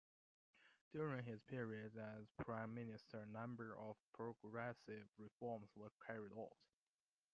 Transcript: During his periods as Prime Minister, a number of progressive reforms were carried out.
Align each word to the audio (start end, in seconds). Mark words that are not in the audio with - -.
During 0.93 1.23
his 1.25 1.43
periods 1.43 1.95
as 1.95 2.25
Prime 2.43 2.73
Minister, 2.73 3.19
a 3.19 3.25
number 3.31 3.77
of 3.77 3.97
progressive 4.15 5.07
reforms 5.19 5.69
were 5.75 5.91
carried 6.07 6.31
out. 6.35 6.55